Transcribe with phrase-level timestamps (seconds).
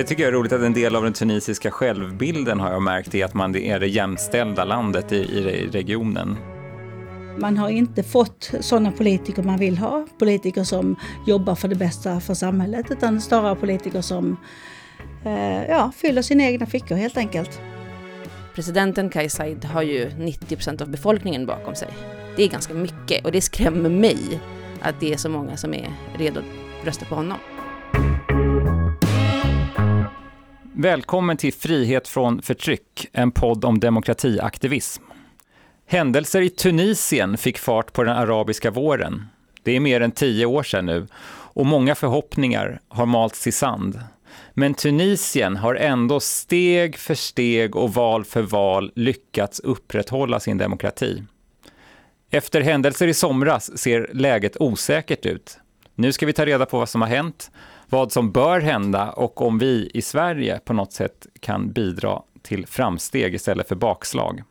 [0.00, 3.14] Det tycker jag är roligt att en del av den tunisiska självbilden har jag märkt
[3.14, 6.36] är att man är det jämställda landet i, i regionen.
[7.38, 12.20] Man har inte fått sådana politiker man vill ha, politiker som jobbar för det bästa
[12.20, 14.36] för samhället, utan snarare politiker som
[15.24, 17.60] eh, ja, fyller sina egna fickor helt enkelt.
[18.54, 21.88] Presidenten Kais Saied har ju 90 procent av befolkningen bakom sig.
[22.36, 24.40] Det är ganska mycket och det skrämmer mig
[24.80, 27.38] att det är så många som är redo att rösta på honom.
[30.74, 35.02] Välkommen till Frihet från förtryck, en podd om demokratiaktivism.
[35.86, 39.26] Händelser i Tunisien fick fart på den arabiska våren.
[39.62, 41.06] Det är mer än tio år sedan nu
[41.52, 44.00] och många förhoppningar har malts i sand.
[44.54, 51.22] Men Tunisien har ändå steg för steg och val för val lyckats upprätthålla sin demokrati.
[52.30, 55.58] Efter händelser i somras ser läget osäkert ut.
[56.00, 57.50] Nu ska vi ta reda på vad som har hänt,
[57.88, 62.66] vad som bör hända och om vi i Sverige på något sätt kan bidra till
[62.66, 64.42] framsteg istället för bakslag.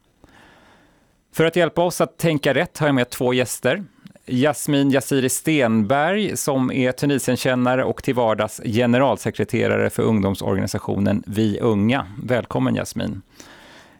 [1.33, 3.83] För att hjälpa oss att tänka rätt har jag med två gäster.
[4.25, 12.07] Jasmin Yassiri Stenberg som är Tunisienkännare och till vardags generalsekreterare för ungdomsorganisationen Vi Unga.
[12.23, 13.21] Välkommen Jasmin.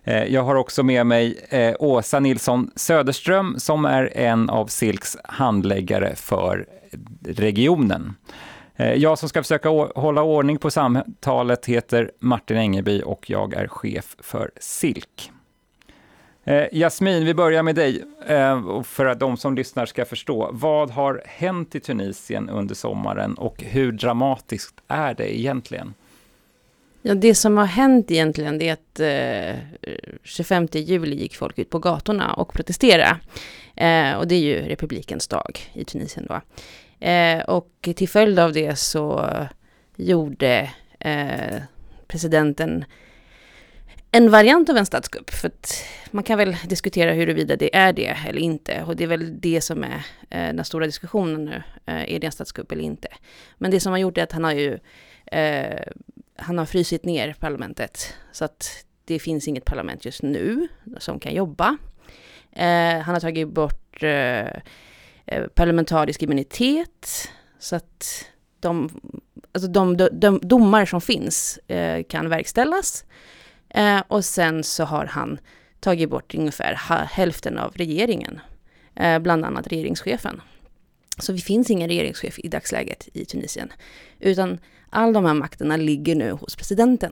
[0.03, 5.17] Eh, jag har också med mig eh, Åsa Nilsson Söderström som är en av Silks
[5.23, 6.65] handläggare för
[7.25, 8.15] regionen.
[8.75, 13.67] Eh, jag som ska försöka hålla ordning på samtalet heter Martin Engeby och jag är
[13.67, 15.31] chef för Silk.
[16.43, 20.49] Eh, Jasmin, vi börjar med dig eh, för att de som lyssnar ska förstå.
[20.51, 25.93] Vad har hänt i Tunisien under sommaren och hur dramatiskt är det egentligen?
[27.01, 29.59] Ja, det som har hänt egentligen är att eh,
[30.23, 33.17] 25 juli gick folk ut på gatorna och protesterade.
[33.75, 36.41] Eh, och det är ju republikens dag i Tunisien då.
[37.05, 39.29] Eh, och till följd av det så
[39.95, 41.61] gjorde eh,
[42.07, 42.85] presidenten
[44.11, 45.29] en variant av en statskupp.
[45.29, 48.83] För att man kan väl diskutera huruvida det är det eller inte.
[48.83, 51.63] Och det är väl det som är eh, den stora diskussionen nu.
[51.85, 53.07] Eh, är det en statskupp eller inte?
[53.57, 54.79] Men det som har gjort är att han har ju
[55.25, 55.81] eh,
[56.41, 58.13] han har frysit ner parlamentet.
[58.31, 60.67] Så att det finns inget parlament just nu
[60.97, 61.77] som kan jobba.
[62.51, 64.47] Eh, han har tagit bort eh,
[65.25, 67.29] eh parlamentarisk immunitet.
[67.59, 68.25] Så att
[68.59, 68.89] de,
[69.51, 73.05] alltså de, de, de domar som finns eh, kan verkställas.
[73.69, 75.39] Eh, och sen så har han
[75.79, 76.73] tagit bort ungefär
[77.11, 78.39] hälften av regeringen,
[78.95, 80.41] eh, bland annat regeringschefen.
[81.19, 83.73] Så det finns ingen regeringschef i dagsläget i Tunisien,
[84.19, 84.57] utan
[84.89, 87.11] all de här makterna ligger nu hos presidenten.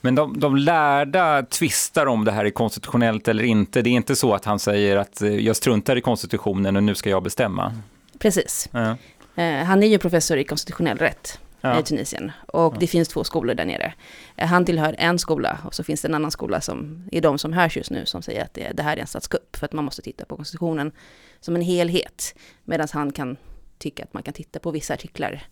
[0.00, 3.82] Men de, de lärda tvistar om det här är konstitutionellt eller inte.
[3.82, 6.94] Det är inte så att han säger att eh, jag struntar i konstitutionen och nu
[6.94, 7.74] ska jag bestämma.
[8.18, 8.68] Precis.
[8.72, 8.96] Ja.
[9.42, 11.80] Eh, han är ju professor i konstitutionell rätt ja.
[11.80, 12.32] i Tunisien.
[12.46, 12.76] Och ja.
[12.80, 13.94] det finns två skolor där nere.
[14.36, 17.38] Eh, han tillhör en skola och så finns det en annan skola som är de
[17.38, 19.56] som hörs just nu som säger att det, det här är en statskupp.
[19.56, 20.92] För att man måste titta på konstitutionen
[21.40, 22.34] som en helhet.
[22.64, 23.36] Medan han kan
[23.78, 25.42] tycka att man kan titta på vissa artiklar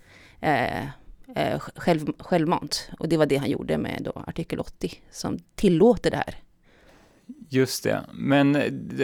[0.40, 0.84] eh,
[1.36, 2.90] eh, själv, självmant.
[2.98, 6.36] Och det var det han gjorde med då artikel 80 som tillåter det här.
[7.48, 8.00] Just det.
[8.12, 8.58] Men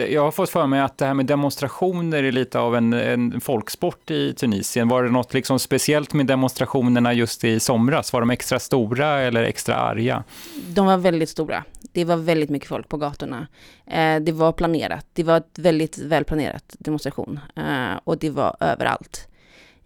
[0.09, 3.41] jag har fått för mig att det här med demonstrationer är lite av en, en
[3.41, 4.87] folksport i Tunisien.
[4.87, 8.13] Var det något liksom speciellt med demonstrationerna just i somras?
[8.13, 10.23] Var de extra stora eller extra arga?
[10.67, 11.63] De var väldigt stora.
[11.91, 13.47] Det var väldigt mycket folk på gatorna.
[13.85, 15.05] Eh, det var planerat.
[15.13, 17.39] Det var ett väldigt välplanerat demonstration.
[17.55, 19.27] Eh, och det var överallt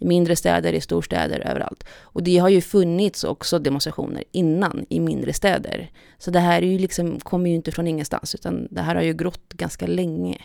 [0.02, 1.84] i mindre städer, i storstäder, överallt.
[2.02, 5.92] Och det har ju funnits också demonstrationer innan i mindre städer.
[6.18, 9.02] Så det här är ju liksom, kommer ju inte från ingenstans, utan det här har
[9.02, 10.38] ju grått ganska länge.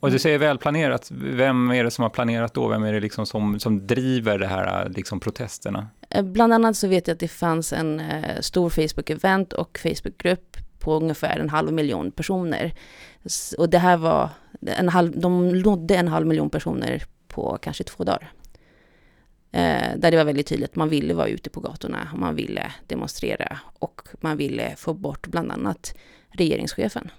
[0.00, 2.68] Och du säger välplanerat, vem är det som har planerat då?
[2.68, 5.86] Vem är det liksom som, som driver det här liksom protesterna?
[6.10, 10.56] Eh, bland annat så vet jag att det fanns en eh, stor Facebook-event och Facebook-grupp
[10.78, 12.72] på ungefär en halv miljon personer.
[13.58, 18.04] Och det här var, en halv, de nådde en halv miljon personer på kanske två
[18.04, 18.32] dagar.
[19.54, 22.34] Eh, där det var väldigt tydligt att man ville vara ute på gatorna, och man
[22.34, 25.94] ville demonstrera och man ville få bort bland annat
[26.28, 27.10] regeringschefen.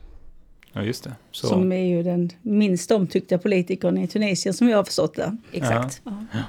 [0.74, 1.16] Ja, just det.
[1.32, 1.48] Så.
[1.48, 5.38] Som är ju den minst omtyckta politikern i Tunisien som jag har förstått det.
[5.52, 6.02] Exakt.
[6.04, 6.12] Ja.
[6.32, 6.40] Ja.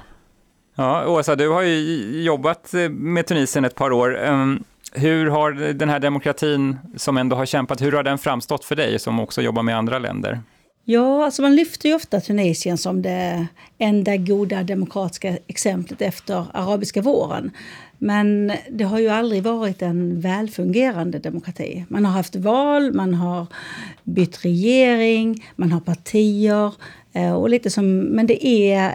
[0.75, 4.19] ja, Åsa, du har ju jobbat med Tunisien ett par år.
[4.19, 4.63] Ehm,
[4.93, 8.99] hur har den här demokratin som ändå har kämpat, hur har den framstått för dig
[8.99, 10.41] som också jobbar med andra länder?
[10.89, 13.47] Ja, alltså man lyfter ju ofta Tunisien som det
[13.77, 17.51] enda goda demokratiska exemplet efter arabiska våren.
[17.97, 21.85] Men det har ju aldrig varit en välfungerande demokrati.
[21.89, 23.47] Man har haft val, man har
[24.03, 26.73] bytt regering, man har partier.
[27.13, 28.93] Eh, och lite som, men det är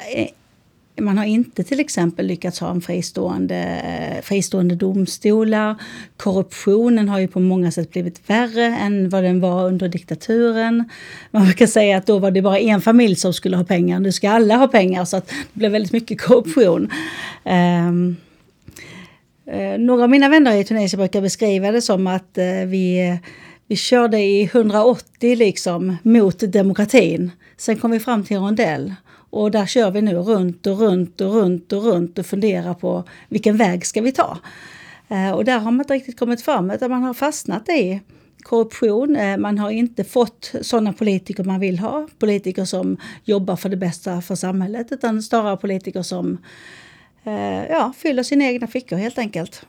[1.00, 5.76] man har inte till exempel lyckats ha en fristående, eh, fristående domstolar.
[6.16, 10.84] Korruptionen har ju på många sätt blivit värre än vad den var under diktaturen.
[11.30, 14.12] Man brukar säga att då var det bara en familj som skulle ha pengar, nu
[14.12, 16.90] ska alla ha pengar så att det blev väldigt mycket korruption.
[17.44, 18.16] Um,
[19.52, 23.18] uh, några av mina vänner i Tunisien brukar beskriva det som att uh, vi,
[23.68, 27.30] vi körde i 180 liksom mot demokratin.
[27.56, 28.94] Sen kom vi fram till en rondell
[29.32, 33.04] och där kör vi nu runt och runt och runt och runt och funderar på
[33.28, 34.38] vilken väg ska vi ta.
[35.08, 38.00] Eh, och där har man inte riktigt kommit fram utan man har fastnat i
[38.42, 39.16] korruption.
[39.16, 42.08] Eh, man har inte fått sådana politiker man vill ha.
[42.18, 46.38] Politiker som jobbar för det bästa för samhället utan snarare politiker som
[47.24, 49.62] eh, ja, fyller sina egna fickor helt enkelt.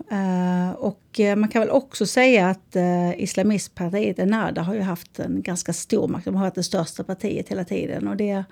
[0.78, 2.76] Och man kan väl också säga att
[3.18, 6.26] islamistpartiet Ennahda har ju haft en ganska stor makt.
[6.26, 8.08] De har varit det största partiet hela tiden.
[8.08, 8.44] Och det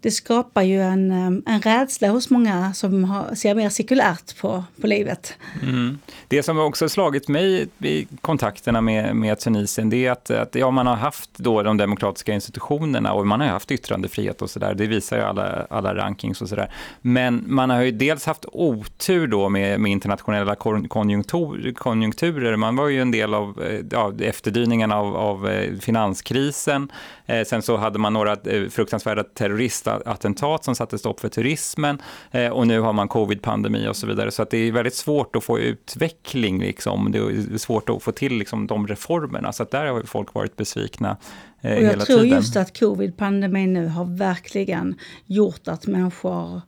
[0.00, 1.10] det skapar ju en,
[1.46, 5.34] en rädsla hos många som har, ser mer sekulärt på, på livet.
[5.62, 5.98] Mm.
[6.28, 10.70] Det som också slagit mig i kontakterna med, med Tunisien, det är att, att ja,
[10.70, 14.74] man har haft då de demokratiska institutionerna och man har haft yttrandefrihet och sådär.
[14.74, 16.70] Det visar ju alla, alla rankings och sådär.
[17.00, 20.54] Men man har ju dels haft otur då med, med internationella
[20.88, 22.56] konjunktur, konjunkturer.
[22.56, 26.92] Man var ju en del av eh, ja, efterdyningarna av, av eh, finanskrisen.
[27.26, 32.02] Eh, sen så hade man några eh, fruktansvärda terrorist attentat som satte stopp för turismen
[32.30, 34.30] eh, och nu har man covid-pandemi och så vidare.
[34.30, 37.12] Så att det är väldigt svårt att få utveckling, liksom.
[37.12, 39.52] det är svårt att få till liksom, de reformerna.
[39.52, 41.16] Så att där har folk varit besvikna
[41.60, 42.38] eh, och Jag tror tiden.
[42.38, 44.94] just att covid-pandemin nu har verkligen
[45.26, 46.60] gjort att människor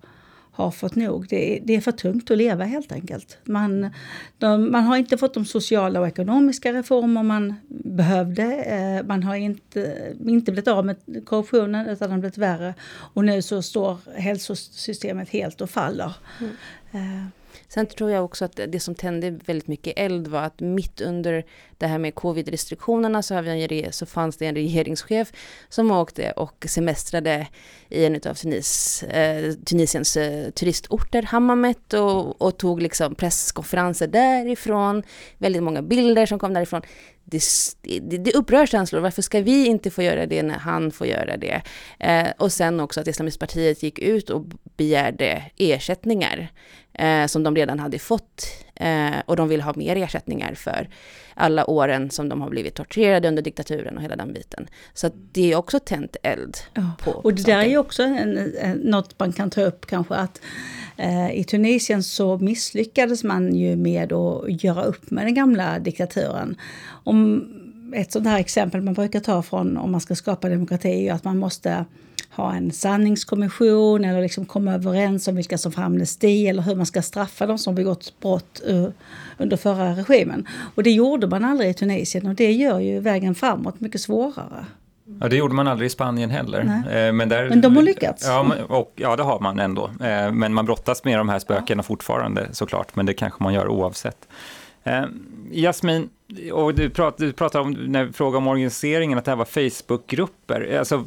[0.52, 1.26] har fått nog.
[1.28, 3.38] Det är, det är för tungt att leva helt enkelt.
[3.44, 3.90] Man,
[4.38, 8.42] de, man har inte fått de sociala och ekonomiska reformer man behövde.
[8.64, 12.74] Eh, man har inte, inte blivit av med korruptionen utan den har blivit värre.
[13.14, 16.12] Och nu så står hälsosystemet helt och faller.
[16.92, 17.30] Mm.
[17.72, 21.44] Sen tror jag också att det som tände väldigt mycket eld var att mitt under
[21.78, 23.44] det här med covid-restriktionerna så,
[23.90, 25.32] så fanns det en regeringschef
[25.68, 27.46] som åkte och semestrade
[27.88, 35.02] i en av Tunis, eh, Tunisiens eh, turistorter, Hammamet, och, och tog liksom presskonferenser därifrån.
[35.38, 36.82] Väldigt många bilder som kom därifrån.
[37.24, 37.42] Det,
[37.82, 39.00] det, det upprör känslor.
[39.00, 41.62] Varför ska vi inte få göra det när han får göra det?
[41.98, 44.44] Eh, och sen också att Islamistpartiet gick ut och
[44.76, 46.50] begärde ersättningar
[47.00, 48.46] eh, som de redan hade fått.
[48.74, 50.88] Eh, och de vill ha mer ersättningar för
[51.34, 54.68] alla åren som de har blivit torterade under diktaturen och hela den biten.
[54.94, 56.92] Så det är också tänt eld ja.
[57.04, 57.56] på Och det saker.
[57.56, 60.40] där är också en, en, något man kan ta upp kanske att
[60.96, 66.56] eh, i Tunisien så misslyckades man ju med att göra upp med den gamla diktaturen.
[67.04, 67.48] Om
[67.94, 71.24] ett sånt här exempel man brukar ta från om man ska skapa demokrati är att
[71.24, 71.84] man måste
[72.40, 76.86] ha en sanningskommission eller liksom komma överens om vilka som får amnesti eller hur man
[76.86, 78.88] ska straffa de som begått brott uh,
[79.38, 80.48] under förra regimen.
[80.74, 84.66] Och det gjorde man aldrig i Tunisien och det gör ju vägen framåt mycket svårare.
[85.20, 86.60] Ja, det gjorde man aldrig i Spanien heller.
[86.60, 88.26] Eh, men, där, men de har lyckats.
[88.26, 89.84] Ja, och, ja, det har man ändå.
[89.84, 91.82] Eh, men man brottas med de här spökena ja.
[91.82, 94.28] fortfarande såklart, men det kanske man gör oavsett.
[94.84, 95.02] Eh,
[95.52, 96.08] Jasmin,
[96.52, 99.44] och du, prat, du pratar om, när vi frågar om organiseringen, att det här var
[99.44, 100.78] Facebookgrupper.
[100.78, 101.04] Alltså,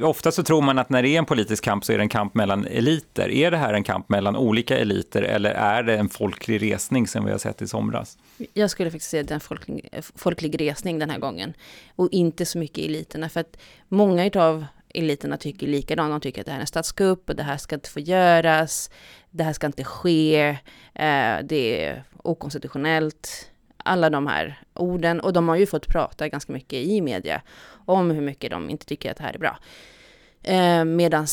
[0.00, 2.08] ofta så tror man att när det är en politisk kamp så är det en
[2.08, 3.30] kamp mellan eliter.
[3.30, 7.24] Är det här en kamp mellan olika eliter eller är det en folklig resning som
[7.24, 8.18] vi har sett i somras?
[8.54, 11.54] Jag skulle faktiskt säga att det är en folklig, folklig resning den här gången.
[11.96, 13.28] Och inte så mycket eliterna.
[13.28, 13.56] För att
[13.88, 16.12] många av eliterna tycker likadant.
[16.12, 18.90] De tycker att det här är en statskupp och det här ska inte få göras.
[19.30, 20.48] Det här ska inte ske.
[20.94, 25.20] Eh, det är okonstitutionellt alla de här orden.
[25.20, 27.42] Och de har ju fått prata ganska mycket i media
[27.86, 29.58] om hur mycket de inte tycker att det här är bra.
[30.42, 31.26] Eh, Medan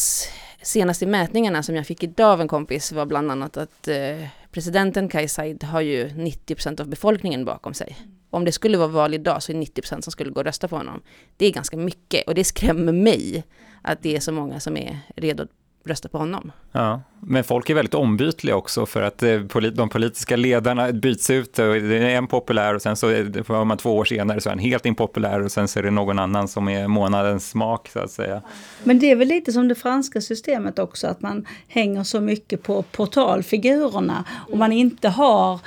[0.62, 5.10] senaste mätningarna som jag fick idag av en kompis var bland annat att eh, presidenten
[5.10, 7.98] Kais Saied har ju 90% av befolkningen bakom sig.
[8.30, 10.68] Om det skulle vara val idag så är det 90% som skulle gå och rösta
[10.68, 11.02] på honom.
[11.38, 13.44] Det är ganska mycket och det skrämmer mig
[13.82, 15.48] att det är så många som är redo
[15.86, 16.52] rösta på honom.
[16.72, 19.40] Ja, men folk är väldigt ombytliga också för att eh,
[19.74, 21.60] de politiska ledarna byts ut.
[21.60, 24.52] Och det är en populär och sen så är man två år senare så är
[24.52, 28.00] han helt impopulär och sen så är det någon annan som är månadens smak så
[28.00, 28.42] att säga.
[28.84, 32.64] Men det är väl lite som det franska systemet också att man hänger så mycket
[32.64, 35.60] på portalfigurerna och man inte har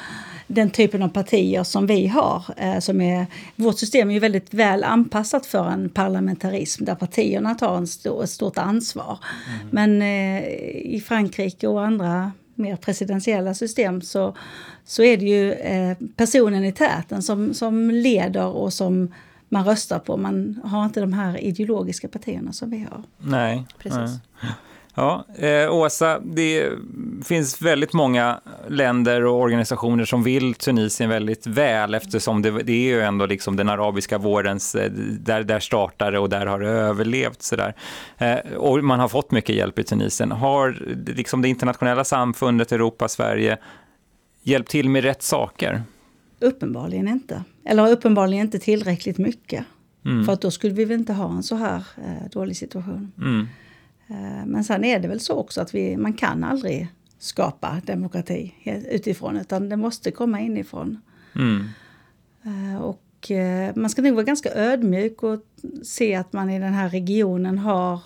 [0.46, 2.44] den typen av partier som vi har.
[2.56, 3.26] Eh, som är,
[3.56, 8.24] vårt system är ju väldigt väl anpassat för en parlamentarism där partierna tar en stor,
[8.24, 9.18] ett stort ansvar.
[9.60, 9.68] Mm.
[9.70, 10.48] Men eh,
[10.94, 14.36] i Frankrike och andra mer presidentiella system så,
[14.84, 19.14] så är det ju eh, personen i täten som, som leder och som
[19.48, 20.16] man röstar på.
[20.16, 23.02] Man har inte de här ideologiska partierna som vi har.
[23.18, 23.66] Nej.
[23.78, 24.20] Precis.
[24.42, 24.52] Nej.
[24.98, 26.72] Ja, eh, Åsa, det
[27.24, 32.94] finns väldigt många länder och organisationer som vill Tunisien väldigt väl eftersom det, det är
[32.94, 37.42] ju ändå liksom den arabiska vårens, eh, där, där startade och där har det överlevt
[37.42, 37.74] sådär.
[38.18, 40.32] Eh, och man har fått mycket hjälp i Tunisien.
[40.32, 43.58] Har liksom det internationella samfundet, Europa, Sverige
[44.42, 45.82] hjälpt till med rätt saker?
[46.40, 47.44] Uppenbarligen inte.
[47.64, 49.64] Eller uppenbarligen inte tillräckligt mycket.
[50.04, 50.24] Mm.
[50.24, 53.12] För att då skulle vi väl inte ha en så här eh, dålig situation.
[53.18, 53.48] Mm.
[54.08, 58.54] Eh, men sen är det väl så också att vi, man kan aldrig skapa demokrati
[58.90, 61.00] utifrån utan det måste komma inifrån.
[61.34, 61.68] Mm.
[62.42, 65.40] Eh, och eh, man ska nog vara ganska ödmjuk och
[65.82, 68.00] se att man i den här regionen har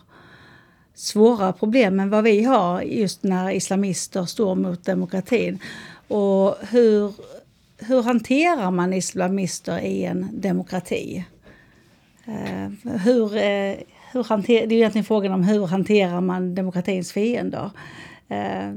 [0.94, 5.58] svårare problem än vad vi har just när islamister står mot demokratin.
[6.08, 7.14] Och hur,
[7.78, 11.24] hur hanterar man islamister i en demokrati?
[13.04, 13.30] Hur,
[14.12, 17.70] hur hanter, det är egentligen frågan om hur hanterar man demokratins fiender?
[18.28, 18.72] Eh,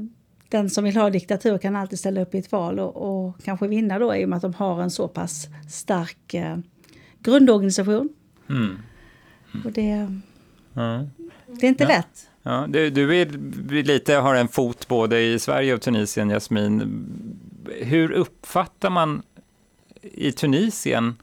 [0.48, 3.68] den som vill ha diktatur kan alltid ställa upp i ett val och, och kanske
[3.68, 6.56] vinna då i och med att de har en så pass stark eh,
[7.20, 8.08] grundorganisation.
[8.48, 8.78] Mm.
[9.64, 10.08] Och det,
[10.74, 11.06] Ja.
[11.46, 11.88] det är inte Ja.
[11.88, 12.28] lätt.
[12.42, 17.04] Ja, du, du är lite, har en fot både i Sverige och Tunisien, Jasmin.
[17.80, 19.22] Hur uppfattar man
[20.02, 21.14] i Tunisien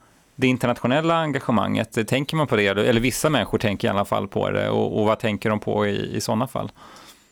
[0.41, 2.07] det internationella engagemanget?
[2.07, 2.67] Tänker man på det?
[2.67, 4.69] Eller vissa människor tänker i alla fall på det.
[4.69, 6.71] Och, och vad tänker de på i, i sådana fall?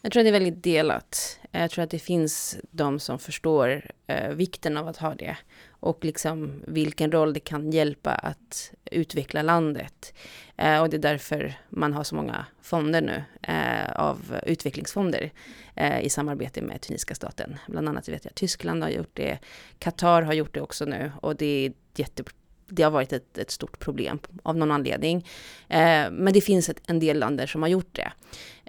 [0.02, 1.40] Jag tror att det är väldigt delat.
[1.52, 5.38] Jag tror att det finns de som förstår eh, vikten av att ha det
[5.70, 10.14] och liksom vilken roll det kan hjälpa att utveckla landet.
[10.58, 13.24] Eh, och det är därför man har så många fonder nu
[13.54, 15.32] eh, av utvecklingsfonder
[15.76, 17.58] eh, i samarbete med tunisiska staten.
[17.68, 19.40] Bland annat vet jag Tyskland har gjort det,
[19.80, 22.24] Qatar har gjort det också nu och det är jätte
[22.70, 25.28] det har varit ett, ett stort problem av någon anledning.
[25.68, 28.12] Eh, men det finns ett, en del länder som har gjort det.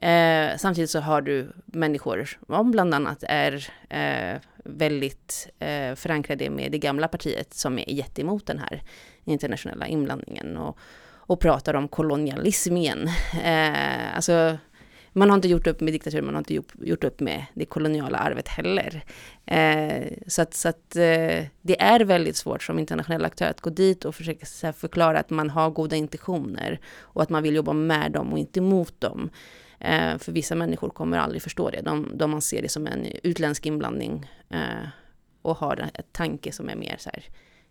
[0.06, 6.72] Eh, samtidigt så har du människor som bland annat är eh, väldigt eh, förankrade med
[6.72, 8.82] det gamla partiet som är jätteemot den här
[9.24, 10.78] internationella inblandningen och,
[11.14, 13.08] och pratar om kolonialism igen.
[13.44, 14.58] Eh, alltså,
[15.12, 17.64] man har inte gjort upp med diktatur, man har inte gjort, gjort upp med det
[17.64, 19.04] koloniala arvet heller.
[19.46, 23.70] Eh, så att, så att eh, det är väldigt svårt som internationell aktör att gå
[23.70, 27.54] dit och försöka så här, förklara att man har goda intentioner och att man vill
[27.54, 29.30] jobba med dem och inte mot dem.
[29.80, 31.80] Eh, för vissa människor kommer aldrig förstå det.
[31.80, 34.88] De, de man ser det som en utländsk inblandning eh,
[35.42, 37.24] och har en tanke som är mer så här,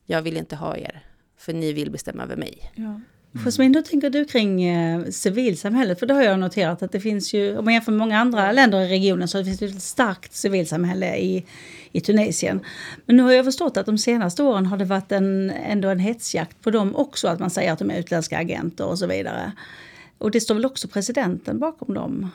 [0.06, 1.04] jag vill inte ha er,
[1.38, 2.72] för ni vill bestämma över mig.
[2.76, 3.00] Ja.
[3.34, 6.00] Jasmin, hur tänker du kring eh, civilsamhället?
[6.00, 8.52] För det har jag noterat att det finns ju, om man jämför med många andra
[8.52, 11.46] länder i regionen så finns det ett starkt civilsamhälle i,
[11.92, 12.66] i Tunisien.
[13.06, 16.00] Men nu har jag förstått att de senaste åren har det varit en, ändå en
[16.00, 19.52] hetsjakt på dem också, att man säger att de är utländska agenter och så vidare.
[20.18, 22.32] Och det står väl också presidenten bakom de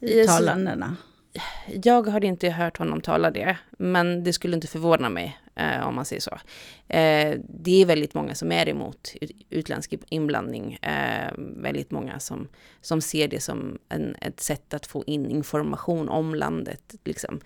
[0.00, 0.96] uttalandena?
[1.82, 5.94] Jag har inte hört honom tala det, men det skulle inte förvåna mig Eh, om
[5.94, 6.38] man säger så.
[6.88, 9.14] Eh, det är väldigt många som är emot
[9.50, 10.74] utländsk inblandning.
[10.74, 12.48] Eh, väldigt många som,
[12.80, 16.94] som ser det som en, ett sätt att få in information om landet.
[17.04, 17.40] Liksom.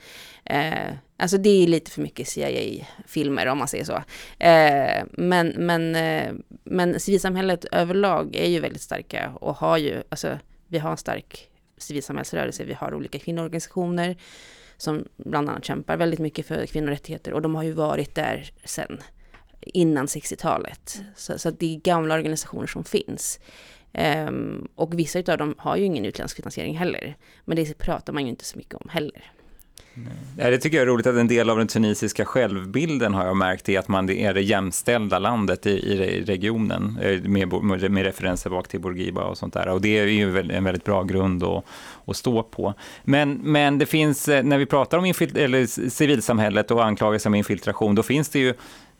[0.45, 4.02] Eh, alltså det är lite för mycket CIA-filmer om man säger så.
[4.45, 6.33] Eh, men, men, eh,
[6.64, 10.38] men civilsamhället överlag är ju väldigt starka och har ju, alltså
[10.69, 14.16] vi har en stark civilsamhällsrörelse, vi har olika kvinnoorganisationer
[14.82, 18.98] som bland annat kämpar väldigt mycket för kvinnorättigheter och de har ju varit där sen
[19.60, 21.02] innan 60-talet.
[21.16, 23.40] Så, så att det är gamla organisationer som finns.
[23.92, 27.16] Ehm, och vissa av dem har ju ingen utländsk finansiering heller.
[27.44, 29.32] Men det pratar man ju inte så mycket om heller.
[29.94, 30.50] Nej.
[30.50, 33.68] det tycker jag är roligt att en del av den tunisiska självbilden har jag märkt
[33.68, 38.50] är att man är det jämställda landet i, i regionen eh, med, med, med referenser
[38.50, 39.68] bak till Bourguiba och sånt där.
[39.68, 41.64] Och det är ju en väldigt bra grund att,
[42.04, 42.75] att stå på.
[43.04, 47.94] Men, men det finns, eh, när vi pratar om eller civilsamhället och anklagelser om infiltration,
[47.94, 48.54] då finns det ju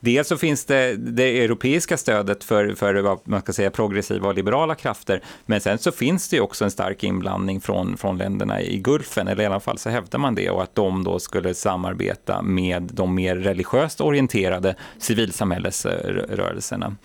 [0.05, 4.35] Dels så finns det det europeiska stödet för, för vad man ska säga, progressiva och
[4.35, 8.61] liberala krafter, men sen så finns det ju också en stark inblandning från, från länderna
[8.63, 11.55] i Gulfen, eller i alla fall så hävdar man det, och att de då skulle
[11.55, 16.97] samarbeta med de mer religiöst orienterade civilsamhällesrörelserna.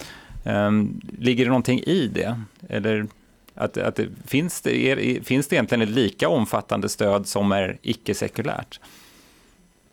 [0.44, 2.42] Ehm, ligger det någonting i det?
[2.70, 3.08] Eller
[3.56, 7.78] att, att det, finns, det, är, finns det egentligen ett lika omfattande stöd som är
[7.82, 8.80] icke-sekulärt?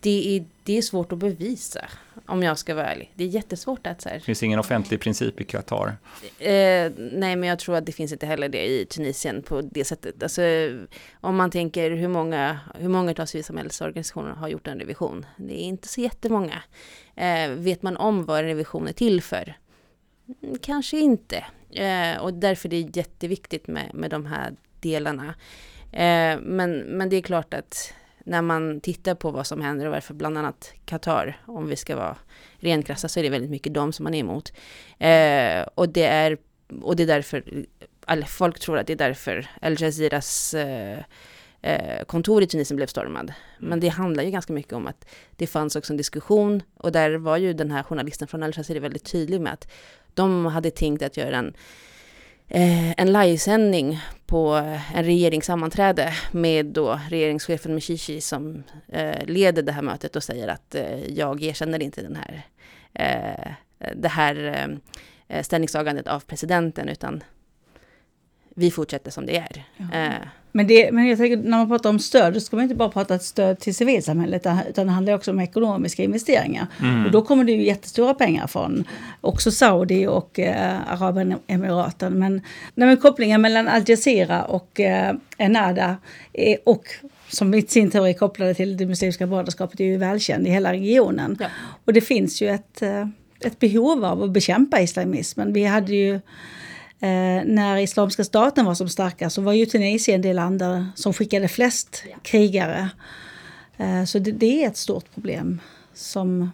[0.01, 1.81] Det är, det är svårt att bevisa,
[2.27, 3.13] om jag ska vara ärlig.
[3.15, 5.97] Det är jättesvårt att så här, Det finns ingen offentlig princip i Qatar.
[6.39, 9.85] Eh, nej, men jag tror att det finns inte heller det i Tunisien på det
[9.85, 10.23] sättet.
[10.23, 10.43] Alltså,
[11.21, 15.27] om man tänker hur många, hur många av civilsamhällesorganisationerna har gjort en revision?
[15.37, 16.63] Det är inte så jättemånga.
[17.17, 19.55] Eh, vet man om vad en revision är till för?
[20.43, 21.45] Mm, Kanske inte.
[21.71, 25.35] Eh, och därför är det jätteviktigt med, med de här delarna.
[25.93, 29.93] Eh, men, men det är klart att när man tittar på vad som händer och
[29.93, 32.17] varför bland annat Qatar, om vi ska vara
[32.57, 34.53] renkrassa, så är det väldigt mycket dem som man är emot.
[34.99, 36.39] Eh, och, det är,
[36.83, 37.67] och det är därför,
[38.27, 40.99] folk tror att det är därför Al Jazeeras eh,
[41.63, 43.25] eh, kontor i Tunisien blev stormad.
[43.25, 43.69] Mm.
[43.71, 47.15] Men det handlar ju ganska mycket om att det fanns också en diskussion och där
[47.15, 49.69] var ju den här journalisten från Al Jazeera väldigt tydlig med att
[50.15, 51.55] de hade tänkt att göra en
[52.55, 59.73] Eh, en livesändning på eh, en regeringssammanträde med då regeringschefen Mishishi som eh, leder det
[59.73, 62.43] här mötet och säger att eh, jag erkänner inte den här,
[62.93, 63.53] eh,
[63.97, 67.23] det här eh, eh ställningstagandet av presidenten utan
[68.55, 69.65] vi fortsätter som det är.
[69.77, 69.99] Ja.
[69.99, 70.13] Eh,
[70.57, 72.89] men, det, men jag tänker, när man pratar om stöd, då ska man inte bara
[72.89, 76.67] prata stöd till civilsamhället, utan det handlar också om ekonomiska investeringar.
[76.81, 77.05] Mm.
[77.05, 78.85] Och då kommer det ju jättestora pengar från
[79.21, 82.19] också Saudi och eh, Arabemiraten.
[82.19, 82.41] Men,
[82.75, 85.97] men kopplingen mellan Al Jazeera och eh, Enada
[86.33, 86.85] är, och
[87.29, 90.73] som i sin tur är kopplade till det muslimska brödraskapet är ju välkänd i hela
[90.73, 91.37] regionen.
[91.41, 91.47] Ja.
[91.85, 93.09] Och det finns ju ett, eh,
[93.41, 95.53] ett behov av att bekämpa islamismen.
[95.53, 96.21] Vi hade ju
[97.05, 100.63] Eh, när Islamiska staten var som starkast så var ju Tunisien det land
[100.95, 102.91] som skickade flest krigare.
[103.77, 105.61] Eh, så det, det, är ett stort problem
[105.95, 106.51] som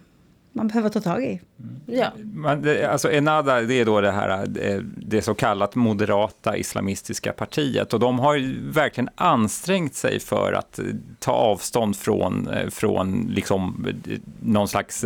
[0.51, 1.27] man behöver ta tag i.
[1.59, 1.81] Mm.
[1.85, 2.11] Ja.
[2.17, 7.33] Men det, alltså Enada, det är då det här eh, det så kallat moderata islamistiska
[7.33, 10.79] partiet och de har ju verkligen ansträngt sig för att
[11.19, 13.87] ta avstånd från, från liksom
[14.39, 15.05] någon slags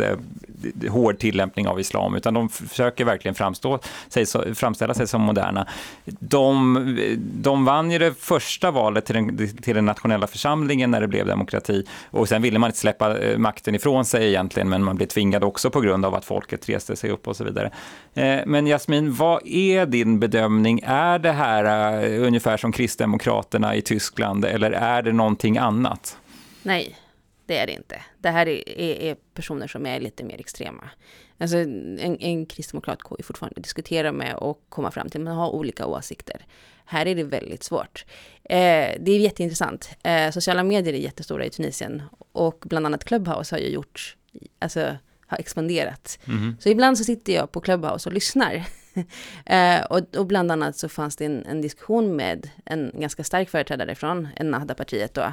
[0.90, 5.66] hård tillämpning av islam, utan de försöker verkligen framstå, sig, framställa sig som moderna.
[6.04, 11.08] De, de vann ju det första valet till den, till den nationella församlingen när det
[11.08, 14.96] blev demokrati och sen ville man inte släppa eh, makten ifrån sig egentligen, men man
[14.96, 17.70] blev tvingad också på grund av att folket reste sig upp och så vidare.
[18.14, 20.80] Eh, men Jasmin, vad är din bedömning?
[20.84, 26.16] Är det här eh, ungefär som Kristdemokraterna i Tyskland eller är det någonting annat?
[26.62, 26.96] Nej,
[27.46, 28.02] det är det inte.
[28.18, 30.90] Det här är, är, är personer som är lite mer extrema.
[31.38, 35.36] Alltså en, en kristdemokrat går ju fortfarande att diskutera med och komma fram till, man
[35.36, 36.46] har olika åsikter.
[36.84, 38.04] Här är det väldigt svårt.
[38.44, 39.90] Eh, det är jätteintressant.
[40.02, 44.16] Eh, sociala medier är jättestora i Tunisien och bland annat Clubhouse har ju gjort,
[44.58, 46.18] alltså har expanderat.
[46.26, 46.56] Mm.
[46.60, 48.64] Så ibland så sitter jag på Clubhouse och lyssnar.
[49.46, 53.50] eh, och, och, bland annat så fanns det en, en, diskussion med en ganska stark
[53.50, 55.32] företrädare från Ennahda-partiet då.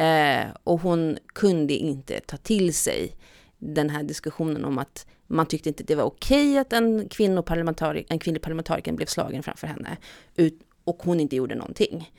[0.00, 3.16] Eh, och hon kunde inte ta till sig
[3.58, 8.18] den här diskussionen om att man tyckte inte det var okej att en, kvinnoparlamentari en
[8.18, 9.96] kvinnlig parlamentariker blev slagen framför henne.
[10.36, 12.10] Ut, och hon inte gjorde någonting.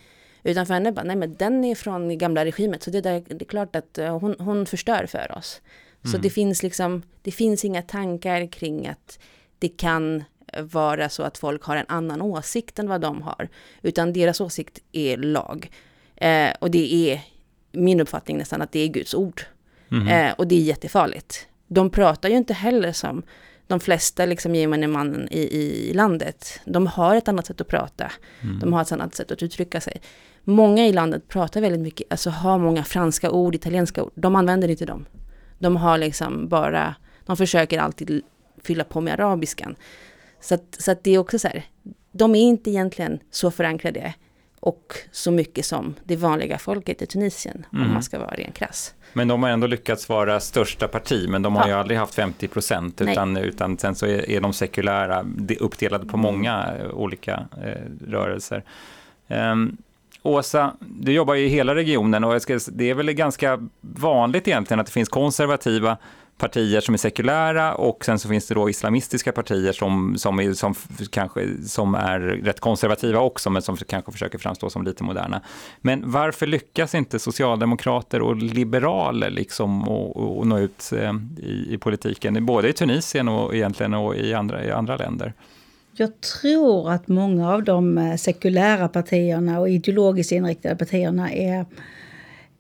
[0.44, 3.42] Utan för henne bara, nej men den är från gamla regimet, så det, där, det
[3.42, 5.62] är klart att uh, hon, hon förstör för oss.
[6.04, 6.22] Så mm.
[6.22, 9.20] det finns liksom, det finns inga tankar kring att
[9.60, 10.24] det kan
[10.62, 13.50] vara så att folk har en annan åsikt än vad de har.
[13.82, 15.72] Utan deras åsikt är lag.
[16.16, 17.22] Eh, och det är
[17.72, 19.42] min uppfattning nästan att det är Guds ord.
[19.92, 20.08] Mm.
[20.08, 21.48] Eh, och det är jättefarligt.
[21.68, 23.24] De pratar ju inte heller som
[23.68, 26.60] de flesta liksom gemene mannen i, i landet.
[26.66, 28.12] De har ett annat sätt att prata.
[28.42, 28.60] Mm.
[28.60, 30.02] De har ett annat sätt att uttrycka sig.
[30.44, 34.12] Många i landet pratar väldigt mycket, alltså har många franska ord, italienska ord.
[34.16, 35.06] De använder inte dem.
[35.60, 38.22] De har liksom bara, de försöker alltid
[38.64, 39.76] fylla på med arabiskan.
[40.44, 41.64] Så att, så att det är också så här,
[42.12, 44.14] de är inte egentligen så förankrade
[44.60, 47.86] och så mycket som det vanliga folket i Tunisien, mm.
[47.86, 48.94] om man ska vara ren krass.
[49.14, 51.68] Men de har ändå lyckats vara största parti, men de har ja.
[51.68, 55.26] ju aldrig haft 50 procent, utan, utan sen så är, är de sekulära
[55.60, 58.64] uppdelade på många eh, olika eh, rörelser.
[59.28, 59.78] Um,
[60.26, 64.86] Åsa, du jobbar ju i hela regionen och det är väl ganska vanligt egentligen att
[64.86, 65.98] det finns konservativa
[66.38, 70.54] partier som är sekulära och sen så finns det då islamistiska partier som, som, är,
[70.54, 70.76] som,
[71.10, 75.42] kanske, som är rätt konservativa också men som kanske försöker framstå som lite moderna.
[75.82, 81.78] Men varför lyckas inte socialdemokrater och liberaler liksom och, och nå ut eh, i, i
[81.78, 85.34] politiken, både i Tunisien och egentligen och i andra, i andra länder?
[85.96, 91.66] Jag tror att många av de eh, sekulära partierna och ideologiskt inriktade partierna är,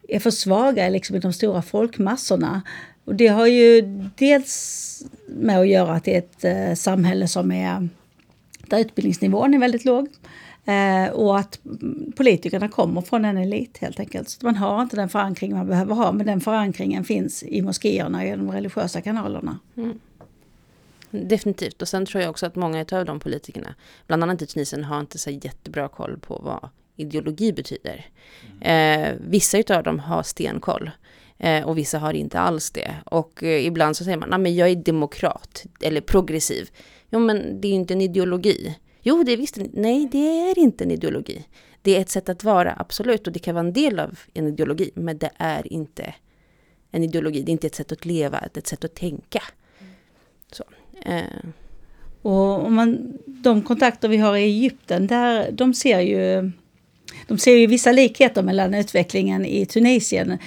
[0.07, 2.61] är för svaga liksom i de stora folkmassorna.
[3.05, 3.81] Och det har ju
[4.15, 7.89] dels med att göra att det är ett eh, samhälle som är
[8.67, 10.07] där utbildningsnivån är väldigt låg.
[10.65, 11.59] Eh, och att
[12.15, 14.29] politikerna kommer från en elit helt enkelt.
[14.29, 18.17] Så man har inte den förankring man behöver ha, men den förankringen finns i moskéerna
[18.17, 19.59] och i de religiösa kanalerna.
[19.77, 19.99] Mm.
[21.11, 21.81] Definitivt.
[21.81, 23.75] Och sen tror jag också att många av de politikerna,
[24.07, 28.05] bland annat i Tunisien, har inte så jättebra koll på vad ideologi betyder.
[28.61, 29.01] Mm.
[29.01, 30.91] Eh, vissa av dem har stenkoll.
[31.37, 32.95] Eh, och vissa har inte alls det.
[33.05, 36.69] Och eh, ibland så säger man, nej men jag är demokrat eller progressiv.
[37.09, 38.75] Jo men det är ju inte en ideologi.
[39.01, 41.45] Jo det är visst, nej det är inte en ideologi.
[41.81, 44.47] Det är ett sätt att vara, absolut, och det kan vara en del av en
[44.47, 46.13] ideologi, men det är inte
[46.91, 49.43] en ideologi, det är inte ett sätt att leva, det är ett sätt att tänka.
[50.51, 50.63] Så,
[51.05, 51.49] eh.
[52.21, 56.51] Och om man, de kontakter vi har i Egypten, där, de ser ju
[57.27, 60.37] de ser ju vissa likheter mellan utvecklingen i Tunisien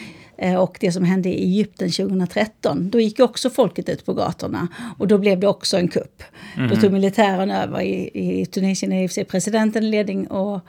[0.59, 2.90] och det som hände i Egypten 2013.
[2.90, 4.68] Då gick också folket ut på gatorna
[4.99, 6.22] och då blev det också en kupp.
[6.57, 6.68] Mm.
[6.68, 6.83] Då mhm.
[6.83, 7.81] tog militären över.
[7.81, 10.61] I, i Tunisien är i och för sig presidenten ledning och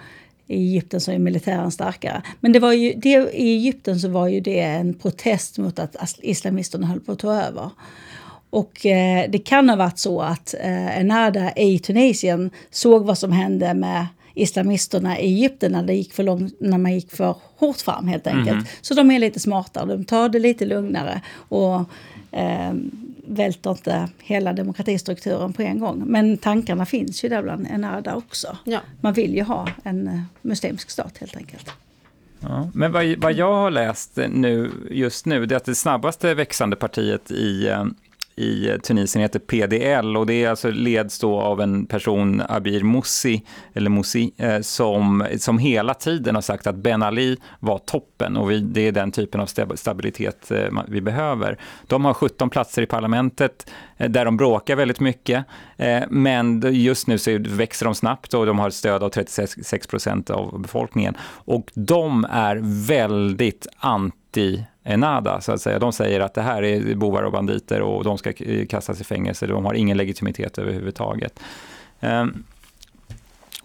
[0.48, 2.22] i Egypten så är militären starkare.
[2.40, 6.20] Men det var ju, det, i Egypten så var ju det en protest mot att
[6.22, 7.70] islamisterna höll på att ta över.
[8.50, 13.32] Och eh, det kan ha varit så att eh, Enada i Tunisien såg vad som
[13.32, 17.82] hände med islamisterna i Egypten när, det gick för lång, när man gick för hårt
[17.82, 18.50] fram helt enkelt.
[18.50, 18.66] Mm.
[18.82, 21.80] Så de är lite smartare, de tar det lite lugnare och
[22.32, 22.74] eh,
[23.28, 26.04] välter inte hela demokratistrukturen på en gång.
[26.06, 28.58] Men tankarna finns ju där bland Enarda också.
[28.64, 28.80] Ja.
[29.02, 31.72] Man vill ju ha en eh, muslimsk stat helt enkelt.
[32.40, 36.34] Ja, men vad, vad jag har läst nu, just nu, det är att det snabbaste
[36.34, 37.86] växande partiet i eh,
[38.38, 43.44] i Tunisien heter PDL och det är alltså leds då av en person, Abir Moussi,
[43.74, 48.52] eller Moussi, eh, som, som hela tiden har sagt att Ben Ali var toppen och
[48.52, 51.58] vi, det är den typen av stabilitet eh, vi behöver.
[51.88, 55.46] De har 17 platser i parlamentet eh, där de bråkar väldigt mycket,
[56.10, 60.62] men just nu så växer de snabbt och de har stöd av 36 procent av
[60.62, 65.80] befolkningen och de är väldigt anti nada, så att säga.
[65.80, 68.34] De säger att det här är bovar och banditer och de ska
[68.70, 69.48] kastas i fängelse.
[69.48, 71.40] De har ingen legitimitet överhuvudtaget.
[72.00, 72.44] Ehm,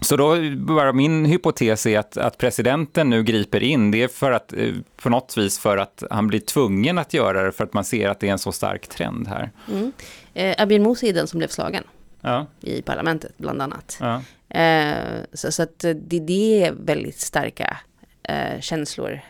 [0.01, 4.31] så då bara min hypotes är att, att, presidenten nu griper in, det är för
[4.31, 7.73] att, eh, på något vis för att han blir tvungen att göra det för att
[7.73, 9.51] man ser att det är en så stark trend här.
[9.71, 9.91] Mm.
[10.33, 11.83] Eh, Abir Moussa är den som blev slagen
[12.21, 12.45] ja.
[12.61, 13.97] i parlamentet bland annat.
[13.99, 14.21] Ja.
[14.59, 17.77] Eh, så, så, att det, det, är väldigt starka
[18.23, 19.21] eh, känslor.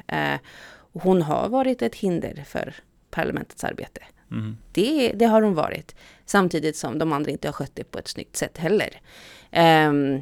[0.95, 2.75] Eh, hon har varit ett hinder för
[3.10, 4.01] parlamentets arbete.
[4.32, 4.58] Mm.
[4.71, 5.95] Det, det, har hon varit.
[6.25, 9.01] Samtidigt som de andra inte har skött det på ett snyggt sätt heller.
[9.88, 10.21] Um,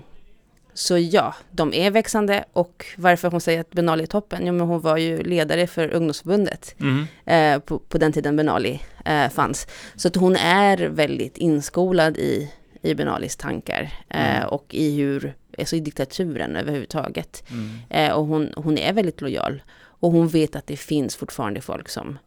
[0.74, 4.68] så ja, de är växande och varför hon säger att Benali är toppen, ja men
[4.68, 7.08] hon var ju ledare för ungdomsförbundet mm.
[7.26, 9.68] eh, på, på, den tiden Benali eh, fanns.
[9.96, 14.50] Så att hon är väldigt inskolad i, i Benalis tankar eh, mm.
[14.50, 17.44] och i hur, alltså i diktaturen överhuvudtaget.
[17.50, 17.70] Mm.
[17.90, 19.62] Eh, och hon, hon är väldigt lojal.
[20.02, 22.18] Och hon vet att det finns fortfarande folk som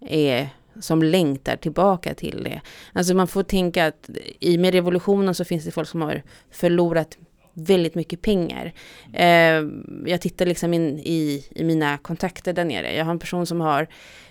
[0.00, 0.48] är
[0.80, 2.60] som längtar tillbaka till det.
[2.92, 7.18] Alltså man får tänka att i med revolutionen så finns det folk som har förlorat
[7.52, 8.72] väldigt mycket pengar.
[9.12, 9.62] Eh,
[10.06, 12.96] jag tittar liksom in i, i mina kontakter där nere.
[12.96, 13.88] Jag har en person som har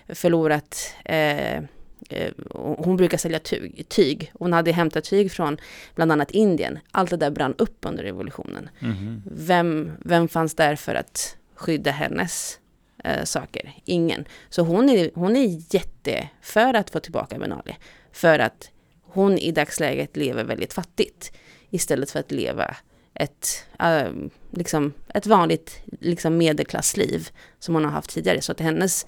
[0.08, 4.32] förlorat eh, eh hon brukar sälja tyg, tyg.
[4.38, 5.56] Hon hade hämtat tyg från
[5.94, 6.78] bland annat Indien.
[6.90, 8.68] Allt det där brann upp under revolutionen.
[8.78, 12.58] Mm vem, vem fanns där för att skydda hennes
[13.04, 13.72] eh, saker.
[13.84, 14.24] Ingen.
[14.48, 17.76] Så hon är, hon är jätte för att få tillbaka Benali.
[18.12, 18.70] För att
[19.02, 21.32] hon i dagsläget lever väldigt fattigt.
[21.70, 22.76] Istället för att leva
[23.14, 24.12] ett, äh,
[24.50, 28.40] liksom, ett vanligt liksom medelklassliv som hon har haft tidigare.
[28.40, 29.06] Så att hennes,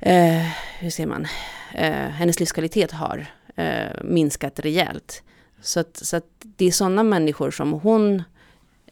[0.00, 0.46] eh,
[0.78, 1.26] hur ser man,
[1.74, 5.22] eh, hennes livskvalitet har eh, minskat rejält.
[5.60, 8.22] Så att, så att det är sådana människor som hon,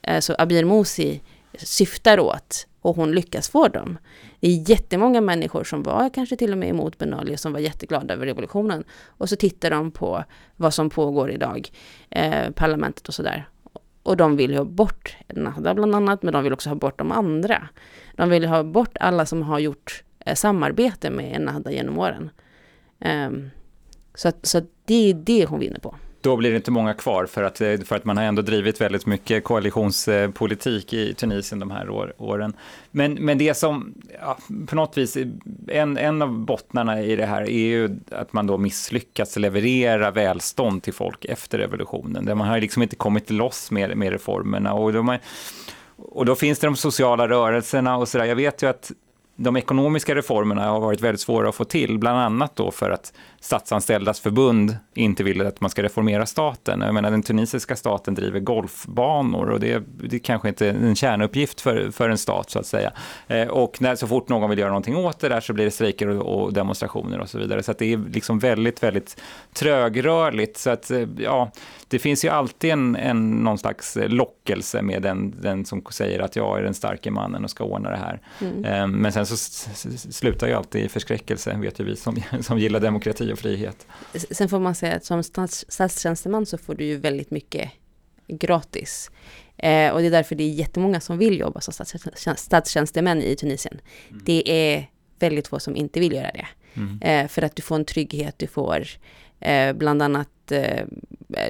[0.02, 1.20] alltså Abir Mosi,
[1.58, 3.98] syftar åt och hon lyckas få dem.
[4.40, 7.60] Det är jättemånga människor som var kanske till och med emot Ben Ali som var
[7.60, 8.84] jätteglada över revolutionen.
[9.06, 10.24] Och så tittar de på
[10.56, 11.68] vad som pågår idag,
[12.10, 13.48] eh, parlamentet och sådär.
[14.02, 16.98] Och de vill ju ha bort Nahda bland annat, men de vill också ha bort
[16.98, 17.68] de andra.
[18.16, 22.30] De vill ha bort alla som har gjort eh, samarbete med Nahda genom åren.
[23.00, 23.30] Eh,
[24.14, 26.94] så, att, så att det är det hon vinner på då blir det inte många
[26.94, 31.58] kvar för att, eh, för att man har ändå drivit väldigt mycket koalitionspolitik i Tunisien
[31.58, 32.52] de här år, åren.
[32.90, 35.16] Men, men det som ja, på något vis,
[35.68, 40.82] en, en av bottnarna i det här är ju att man då misslyckats leverera välstånd
[40.82, 42.24] till folk efter revolutionen.
[42.24, 44.72] Där man har liksom inte kommit loss med, med reformerna.
[44.72, 45.18] Och då, man,
[45.96, 48.24] och då finns det de sociala rörelserna och sådär.
[48.24, 48.92] Jag vet ju att
[49.36, 53.12] de ekonomiska reformerna har varit väldigt svåra att få till, bland annat då för att
[53.42, 56.80] Statsanställdas förbund inte vill att man ska reformera staten.
[56.80, 61.60] Jag menar, den tunisiska staten driver golfbanor och det, det kanske inte är en kärnuppgift
[61.60, 62.92] för, för en stat så att säga.
[63.26, 65.70] Eh, och när, så fort någon vill göra någonting åt det där så blir det
[65.70, 67.62] strejker och, och demonstrationer och så vidare.
[67.62, 69.20] Så att det är liksom väldigt, väldigt
[69.52, 70.58] trögrörligt.
[70.58, 71.50] Så att, eh, ja,
[71.88, 76.36] det finns ju alltid en, en, någon slags lockelse med den, den som säger att
[76.36, 78.20] jag är den starke mannen och ska ordna det här.
[78.40, 78.64] Mm.
[78.64, 79.36] Eh, men sen så
[80.12, 83.86] slutar ju alltid i förskräckelse, vet ju vi som, som gillar demokrati och frihet.
[84.30, 87.70] Sen får man säga att som stats, statstjänsteman så får du ju väldigt mycket
[88.28, 89.10] gratis.
[89.56, 91.86] Eh, och det är därför det är jättemånga som vill jobba som
[92.36, 93.80] statstjänstemän i Tunisien.
[94.10, 94.22] Mm.
[94.24, 96.46] Det är väldigt få som inte vill göra det.
[96.74, 97.02] Mm.
[97.02, 98.86] Eh, för att du får en trygghet, du får
[99.40, 100.84] eh, bland annat eh,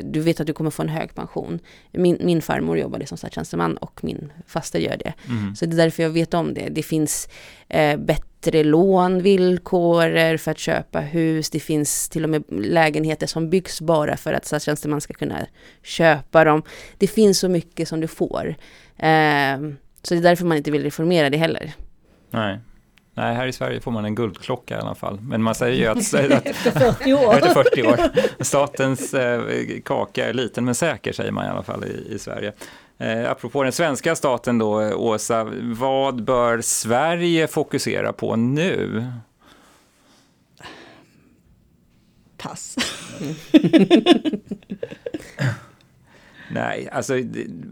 [0.03, 1.59] du vet att du kommer få en hög pension.
[1.93, 5.15] Min, min farmor jobbade som statstjänsteman och min faster gör det.
[5.29, 5.57] Mm.
[5.57, 6.69] Så det är därför jag vet om det.
[6.71, 7.29] Det finns
[7.69, 11.51] eh, bättre lånvillkor för att köpa hus.
[11.51, 15.47] Det finns till och med lägenheter som byggs bara för att statstjänsteman ska kunna
[15.83, 16.63] köpa dem.
[16.99, 18.55] Det finns så mycket som du får.
[18.97, 19.59] Eh,
[20.03, 21.73] så det är därför man inte vill reformera det heller.
[22.31, 22.59] Nej.
[23.15, 25.21] Nej, här i Sverige får man en guldklocka i alla fall.
[25.21, 25.99] Men man säger ju att...
[26.33, 27.35] att efter 40 år.
[27.35, 27.99] efter 40 år.
[28.45, 29.43] Statens eh,
[29.85, 32.53] kaka är liten men säker, säger man i alla fall i, i Sverige.
[32.99, 39.07] Eh, apropå den svenska staten då, Åsa, vad bör Sverige fokusera på nu?
[42.37, 42.77] Pass.
[46.55, 47.15] Nej, alltså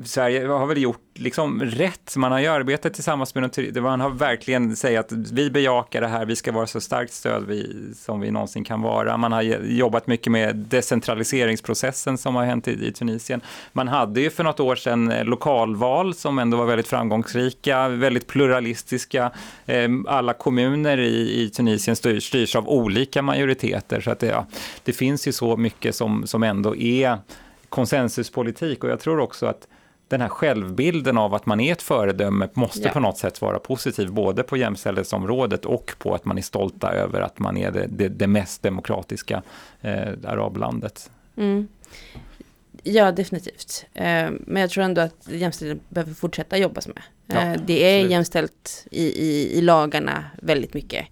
[0.04, 2.16] Sverige har väl gjort liksom rätt.
[2.16, 6.06] Man har ju arbetat tillsammans med något, man har verkligen sagt att vi bejakar det
[6.06, 9.16] här, vi ska vara så starkt stöd vi, som vi någonsin kan vara.
[9.16, 13.40] Man har jobbat mycket med decentraliseringsprocessen som har hänt i, i Tunisien.
[13.72, 18.26] Man hade ju för något år sedan eh, lokalval som ändå var väldigt framgångsrika, väldigt
[18.26, 19.30] pluralistiska.
[19.66, 24.46] Ehm, alla kommuner i, i Tunisien styrs, styrs av olika majoriteter, så att det, ja,
[24.84, 27.18] det finns ju så mycket som, som ändå är
[27.70, 29.66] konsensuspolitik och jag tror också att
[30.09, 32.92] den här självbilden av att man är ett föredöme måste ja.
[32.92, 37.20] på något sätt vara positiv, både på jämställdhetsområdet och på att man är stolta över
[37.20, 39.42] att man är det, det, det mest demokratiska
[39.80, 41.11] eh, arablandet.
[41.37, 41.68] Mm.
[42.83, 43.87] Ja, definitivt.
[43.94, 47.02] Eh, men jag tror ändå att jämställdhet behöver fortsätta jobbas med.
[47.28, 48.12] Eh, ja, det är absolut.
[48.12, 51.06] jämställt i, i, i lagarna väldigt mycket.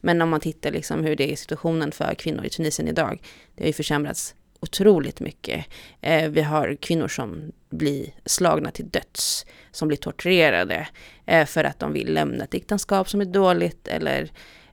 [0.00, 3.22] Men om man tittar liksom hur det är situationen för kvinnor i Tunisien idag,
[3.54, 5.64] det har ju försämrats otroligt mycket.
[6.00, 10.88] Eh, vi har kvinnor som blir slagna till döds, som blir torterade
[11.26, 14.22] eh, för att de vill lämna ett äktenskap som är dåligt eller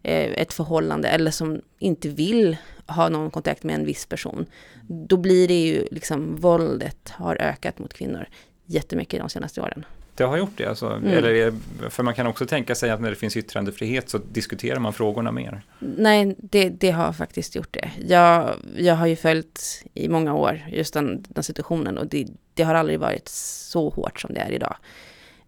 [0.04, 4.46] eh, ett förhållande eller som inte vill ha någon kontakt med en viss person.
[4.88, 8.28] Då blir det ju liksom våldet har ökat mot kvinnor
[8.66, 9.86] jättemycket de senaste åren.
[10.16, 10.86] Det har gjort det alltså?
[10.88, 11.08] Mm.
[11.08, 11.54] Eller
[11.90, 15.32] för man kan också tänka sig att när det finns yttrandefrihet så diskuterar man frågorna
[15.32, 15.62] mer?
[15.80, 17.92] Nej, det, det har faktiskt gjort det.
[18.08, 22.64] Jag, jag har ju följt i många år just den, den situationen och det, det,
[22.64, 24.76] har aldrig varit så hårt som det är idag.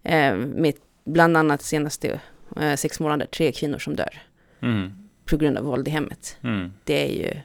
[0.02, 0.74] Eh, med
[1.04, 2.20] bland annat senaste
[2.60, 4.22] eh, sex månader, tre kvinnor som dör.
[4.60, 4.92] Mm.
[5.24, 6.36] På grund av våld i hemmet.
[6.42, 6.72] Mm.
[6.84, 7.40] Det är ju.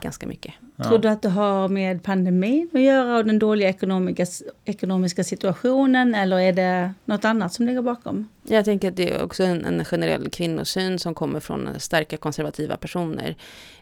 [0.00, 0.54] Ganska mycket.
[0.76, 0.84] Ja.
[0.84, 4.26] Tror du att det har med pandemin att göra och den dåliga ekonomiska,
[4.64, 8.28] ekonomiska situationen eller är det något annat som ligger bakom?
[8.42, 12.76] Jag tänker att det är också en, en generell kvinnosyn som kommer från starka konservativa
[12.76, 13.36] personer.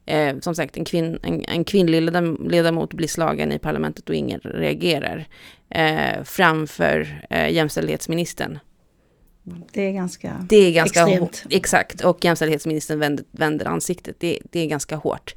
[0.07, 2.03] Eh, som sagt, en, kvinn, en, en kvinnlig
[2.51, 5.27] ledamot blir slagen i parlamentet och ingen reagerar.
[5.71, 8.59] Eh, framför eh, jämställdhetsministern.
[9.73, 11.45] Det är ganska, det är ganska extremt.
[11.51, 14.17] Exakt, och jämställdhetsministern vänder, vänder ansiktet.
[14.21, 15.35] Det, det är ganska hårt.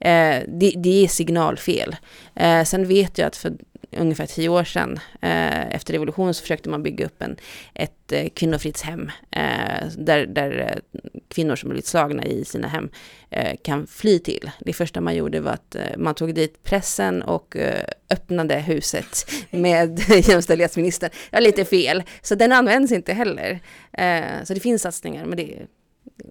[0.00, 1.96] Eh, det, det, är signalfel.
[2.34, 3.52] Eh, sen vet jag att för
[3.96, 7.36] ungefär tio år sedan, eh, efter revolutionen, så försökte man bygga upp en,
[7.74, 12.88] ett eh, kvinnofridshem, eh, där, där eh, kvinnor som blivit slagna i sina hem
[13.30, 14.50] eh, kan fly till.
[14.60, 19.30] Det första man gjorde var att eh, man tog dit pressen och eh, öppnade huset
[19.50, 21.10] med jämställdhetsministern.
[21.30, 23.60] Ja, lite fel, så den används inte heller.
[23.92, 25.66] Eh, så det finns satsningar, men det,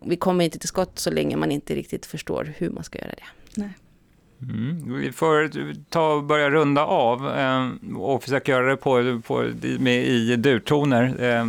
[0.05, 3.11] vi kommer inte till skott så länge man inte riktigt förstår hur man ska göra
[3.17, 3.23] det.
[3.59, 3.73] Nej.
[4.41, 4.99] Mm.
[4.99, 5.49] Vi får
[5.89, 9.45] ta och börja runda av eh, och försöka göra det på, på,
[9.79, 11.23] med, i durtoner.
[11.23, 11.47] Eh,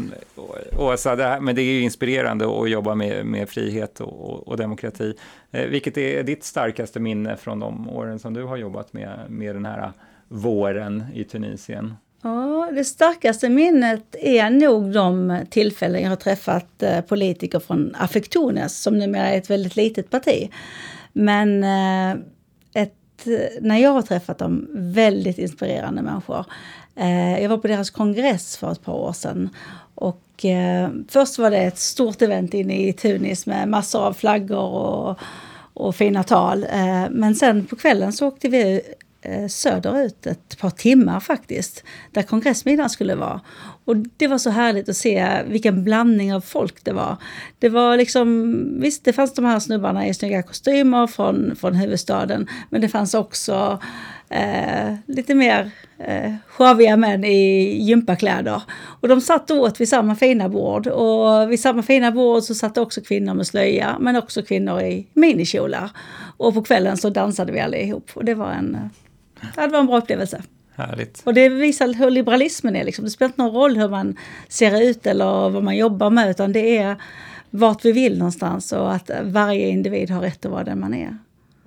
[0.79, 4.57] Åsa, det här, men det är ju inspirerande att jobba med, med frihet och, och
[4.57, 5.15] demokrati.
[5.51, 9.55] Eh, vilket är ditt starkaste minne från de åren som du har jobbat med, med
[9.55, 9.93] den här
[10.29, 11.95] våren i Tunisien?
[12.23, 18.83] Ja, det starkaste minnet är nog de tillfällen jag har träffat eh, politiker från Affektones
[18.83, 20.51] som numera är ett väldigt litet parti.
[21.13, 22.23] Men eh,
[22.83, 23.27] ett,
[23.61, 26.45] när jag har träffat dem, väldigt inspirerande människor.
[26.97, 29.49] Eh, jag var på deras kongress för ett par år sedan.
[29.95, 34.75] Och eh, först var det ett stort event inne i Tunis med massor av flaggor
[34.75, 35.19] och,
[35.75, 36.67] och fina tal.
[37.11, 38.81] Men sen på kvällen så åkte vi
[39.23, 43.41] Eh, söderut ett par timmar faktiskt, där kongressmiddagen skulle vara.
[43.85, 47.17] Och det var så härligt att se vilken blandning av folk det var.
[47.59, 52.47] Det var liksom, visst det fanns de här snubbarna i snygga kostymer från, från huvudstaden,
[52.71, 53.81] men det fanns också
[54.29, 58.63] eh, lite mer eh, sjaviga män i gympakläder.
[59.01, 60.87] Och de satt och åt vid samma fina bord.
[60.87, 65.07] Och vid samma fina bord så satt också kvinnor med slöja, men också kvinnor i
[65.15, 65.91] minikjolar.
[66.37, 68.11] Och på kvällen så dansade vi allihop.
[68.15, 69.10] Och det var en, eh,
[69.55, 70.43] det var en bra upplevelse.
[70.75, 71.23] Härligt.
[71.25, 72.85] Och det visar hur liberalismen är.
[72.85, 73.05] Liksom.
[73.05, 74.17] Det spelar inte någon roll hur man
[74.49, 76.97] ser ut eller vad man jobbar med, utan det är
[77.51, 81.19] vart vi vill någonstans och att varje individ har rätt att vara den man är.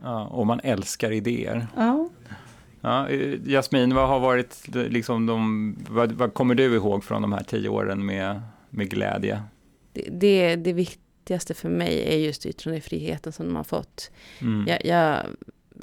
[0.03, 1.67] Ja, och man älskar idéer.
[1.75, 2.09] Ja.
[2.81, 7.33] Ja, eh, Jasmin, vad har varit liksom de, vad, vad, kommer du ihåg från de
[7.33, 9.41] här tio åren med, med glädje?
[9.93, 14.11] Det, det, det viktigaste för mig är just yttrandefriheten som de har fått.
[14.41, 14.65] Mm.
[14.67, 15.17] Jag, jag,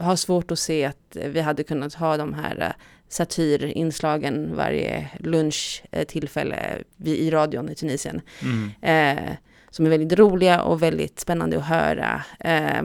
[0.00, 2.72] har svårt att se att vi hade kunnat ha de här eh,
[3.08, 8.20] satyrinslagen varje lunchtillfälle i radion i Tunisien.
[8.42, 8.70] Mm.
[8.82, 9.34] Eh,
[9.70, 12.22] som är väldigt roliga och väldigt spännande att höra.
[12.40, 12.82] Eh,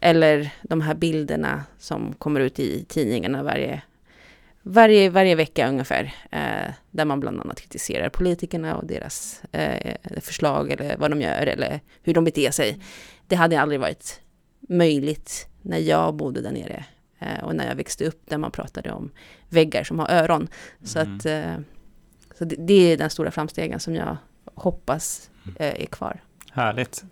[0.00, 3.82] eller de här bilderna som kommer ut i tidningarna varje,
[4.62, 6.14] varje, varje vecka ungefär.
[6.30, 11.46] Eh, där man bland annat kritiserar politikerna och deras eh, förslag eller vad de gör
[11.46, 12.78] eller hur de beter sig.
[13.26, 14.20] Det hade aldrig varit
[14.60, 16.84] möjligt när jag bodde där nere
[17.18, 19.10] eh, och när jag växte upp där man pratade om
[19.48, 20.36] väggar som har öron.
[20.40, 20.48] Mm.
[20.82, 21.56] Så, att, eh,
[22.38, 24.16] så det, det, är den stora framstegen som jag
[24.54, 26.20] hoppas eh, är kvar.
[26.52, 27.04] Härligt.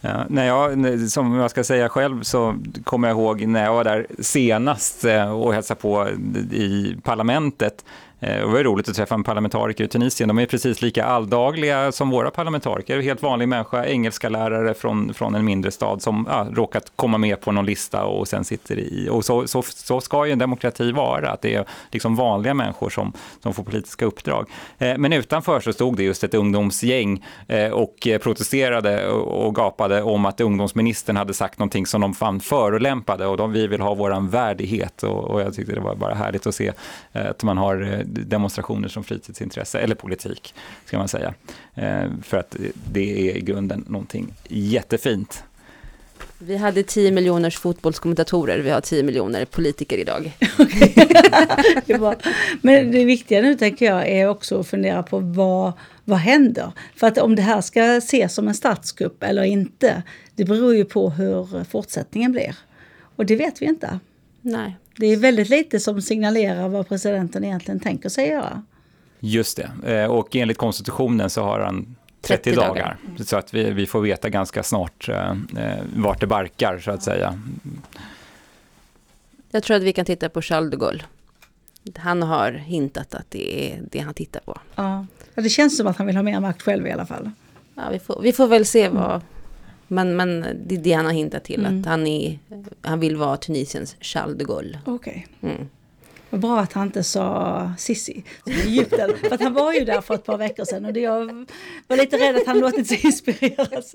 [0.00, 3.84] Ja, när jag, som jag ska säga själv så kommer jag ihåg när jag var
[3.84, 6.08] där senast och hälsade på
[6.50, 7.84] i parlamentet
[8.20, 10.28] Eh, det var roligt att träffa en parlamentariker i Tunisien.
[10.28, 13.00] De är precis lika alldagliga som våra parlamentariker.
[13.00, 17.40] Helt vanlig människa, engelska lärare från, från en mindre stad som ja, råkat komma med
[17.40, 19.08] på någon lista och sen sitter i.
[19.10, 22.90] Och så, så, så ska ju en demokrati vara, att det är liksom vanliga människor
[22.90, 24.46] som, som får politiska uppdrag.
[24.78, 30.26] Eh, men utanför så stod det just ett ungdomsgäng eh, och protesterade och gapade om
[30.26, 34.28] att ungdomsministern hade sagt någonting som de fann förolämpade och de, vi vill ha våran
[34.28, 35.02] värdighet.
[35.02, 36.72] Och, och jag tyckte det var bara härligt att se
[37.12, 41.34] att man har demonstrationer som fritidsintresse, eller politik, ska man säga.
[41.74, 42.56] Eh, för att
[42.92, 45.44] det är i grunden någonting jättefint.
[46.38, 50.32] Vi hade 10 miljoners fotbollskommentatorer, vi har 10 miljoner politiker idag.
[52.62, 55.72] Men det viktiga nu tänker jag är också att fundera på vad,
[56.04, 56.72] vad händer?
[56.96, 60.02] För att om det här ska ses som en statskupp eller inte,
[60.34, 62.56] det beror ju på hur fortsättningen blir.
[63.16, 63.98] Och det vet vi inte.
[64.40, 64.76] Nej.
[65.00, 68.62] Det är väldigt lite som signalerar vad presidenten egentligen tänker sig göra.
[69.20, 72.68] Just det, eh, och enligt konstitutionen så har han 30, 30 dagar.
[72.68, 72.96] dagar.
[73.24, 77.02] Så att vi, vi får veta ganska snart eh, eh, vart det barkar så att
[77.02, 77.40] säga.
[79.50, 81.04] Jag tror att vi kan titta på Charles de Gaulle.
[81.96, 84.58] Han har hintat att det är det han tittar på.
[84.74, 87.30] Ja, det känns som att han vill ha mer makt själv i alla fall.
[87.74, 89.20] Ja, vi, får, vi får väl se vad,
[89.92, 91.80] men, men det är det han har hintat till, mm.
[91.80, 92.38] att han, är,
[92.82, 94.78] han vill vara Tunisiens Charles de Gaulle.
[94.86, 95.26] Okej.
[95.40, 95.52] Okay.
[95.52, 95.68] Mm.
[96.30, 99.10] Vad bra att han inte sa Sissi som Egypten.
[99.20, 101.46] för att han var ju där för ett par veckor sedan och det jag
[101.86, 103.94] var lite rädd att han låtit sig inspireras.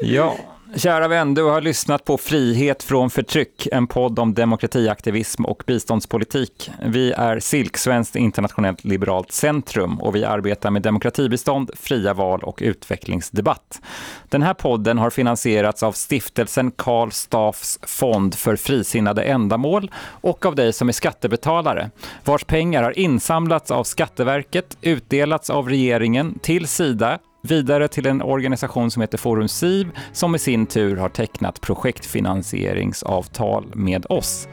[0.00, 0.38] Ja,
[0.76, 6.70] kära vän, du har lyssnat på Frihet från förtryck, en podd om demokratiaktivism och biståndspolitik.
[6.84, 12.58] Vi är SILK, Svenskt internationellt liberalt centrum och vi arbetar med demokratibistånd, fria val och
[12.62, 13.80] utvecklingsdebatt.
[14.28, 20.54] Den här podden har finansierats av stiftelsen Karl Staffs fond för frisinnade ändamål och av
[20.54, 21.90] dig som är skattebetalare,
[22.24, 28.90] vars pengar har insamlats av Skatteverket, utdelats av regeringen till Sida vidare till en organisation
[28.90, 34.48] som heter Forum SIB som i sin tur har tecknat projektfinansieringsavtal med oss.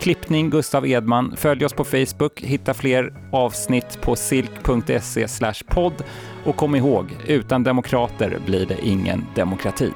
[0.00, 1.34] Klippning Gustav Edman.
[1.36, 5.26] Följ oss på Facebook, hitta fler avsnitt på silk.se
[5.66, 6.04] podd
[6.44, 9.92] och kom ihåg, utan demokrater blir det ingen demokrati.